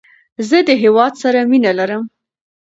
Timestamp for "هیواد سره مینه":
0.83-1.71